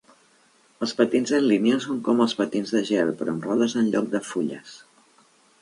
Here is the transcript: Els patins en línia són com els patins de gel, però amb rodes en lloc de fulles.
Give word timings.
Els 0.85 0.93
patins 1.01 1.33
en 1.39 1.43
línia 1.51 1.77
són 1.83 2.01
com 2.09 2.25
els 2.27 2.35
patins 2.41 2.73
de 2.79 2.83
gel, 2.91 3.15
però 3.21 3.37
amb 3.37 3.47
rodes 3.51 3.79
en 3.83 3.93
lloc 3.97 4.11
de 4.17 4.23
fulles. 4.31 4.77